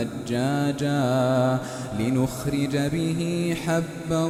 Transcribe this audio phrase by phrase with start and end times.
[0.00, 1.58] ثجاجا
[1.98, 4.24] لنخرج به حبا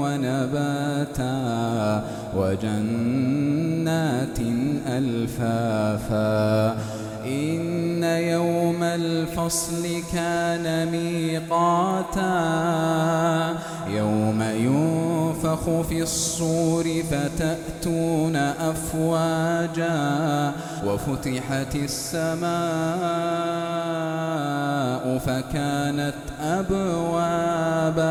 [0.00, 1.34] ونباتا
[2.36, 4.38] وجنات
[4.86, 6.76] ألفافا.
[7.26, 7.58] إن
[8.98, 12.28] الفصل كان ميقاتا
[13.88, 20.52] يوم ينفخ في الصور فتأتون أفواجا
[20.86, 22.48] وفتحت السماء
[25.18, 28.08] فكانت أبوابا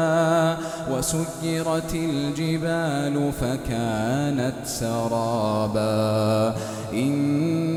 [0.92, 6.56] وسيرت الجبال فكانت سرابا
[6.94, 7.77] إن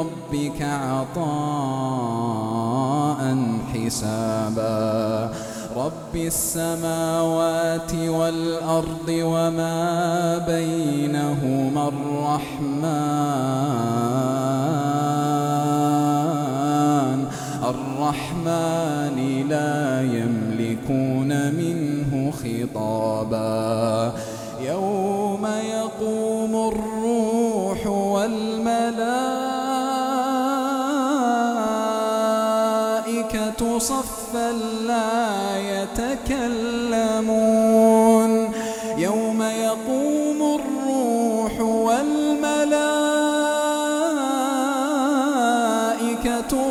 [0.00, 1.36] ربك عطاء
[3.74, 5.30] حسابا.
[5.76, 12.86] رب السماوات والأرض وما بينهما الرحمن.
[17.64, 24.12] الرحمن لا يملكون منه خطابا.
[24.60, 26.85] يوم يقوم الروح
[33.26, 34.52] والملائكة صفا
[34.86, 36.92] لا يتكلمون.
[38.98, 42.72] يوم يقوم الروح والملائكة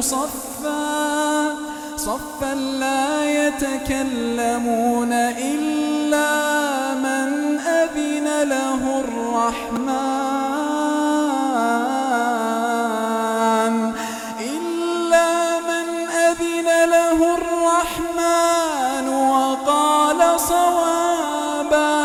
[0.02, 1.56] صفا
[1.98, 6.32] صفا لا يتكلمون إلا
[6.94, 9.75] من أذن له الرحمن.
[16.96, 21.96] له الرحمن وقال صوابا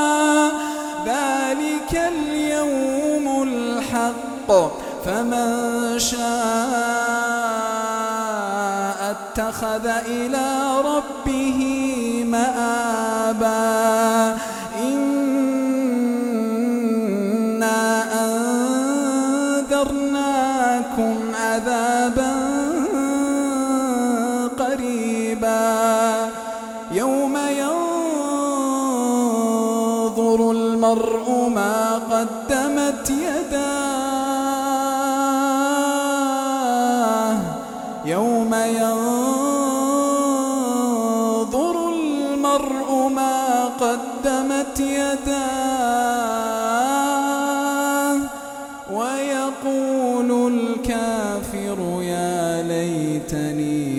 [1.06, 4.48] ذلك اليوم الحق
[5.04, 5.48] فمن
[5.98, 6.20] شاء
[9.14, 10.46] اتخذ إلى
[10.90, 11.60] ربه
[12.34, 13.70] مآبا.
[27.30, 27.36] يوم
[30.10, 33.70] ينظر المرء ما قدمت يداه.
[38.04, 39.08] يوم ينظر
[41.88, 45.50] المرء ما قدمت يداه.
[48.92, 53.89] ويقول الكافر يا ليتني